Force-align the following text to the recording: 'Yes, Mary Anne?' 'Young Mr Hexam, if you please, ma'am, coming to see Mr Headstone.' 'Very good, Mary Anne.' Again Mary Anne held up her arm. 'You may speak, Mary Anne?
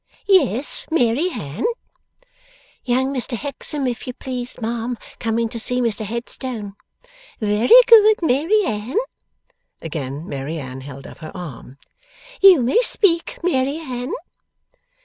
'Yes, 0.27 0.87
Mary 0.89 1.29
Anne?' 1.31 1.67
'Young 2.83 3.13
Mr 3.13 3.37
Hexam, 3.37 3.85
if 3.85 4.07
you 4.07 4.13
please, 4.13 4.59
ma'am, 4.59 4.97
coming 5.19 5.47
to 5.49 5.59
see 5.59 5.79
Mr 5.79 6.03
Headstone.' 6.03 6.73
'Very 7.39 7.67
good, 7.85 8.15
Mary 8.23 8.63
Anne.' 8.65 8.97
Again 9.79 10.27
Mary 10.27 10.57
Anne 10.57 10.81
held 10.81 11.05
up 11.05 11.19
her 11.19 11.29
arm. 11.37 11.77
'You 12.41 12.63
may 12.63 12.81
speak, 12.81 13.37
Mary 13.43 13.77
Anne? 13.77 14.13